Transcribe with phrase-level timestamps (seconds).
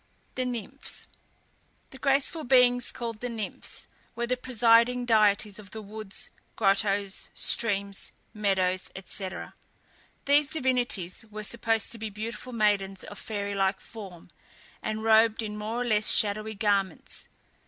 [0.33, 1.09] THE NYMPHS.
[1.91, 8.11] The graceful beings called the Nymphs were the presiding deities of the woods, grottoes, streams,
[8.33, 9.29] meadows, &c.
[10.25, 14.31] These divinities were supposed to be beautiful maidens of fairy like form,
[14.81, 17.27] and robed in more or less shadowy garments.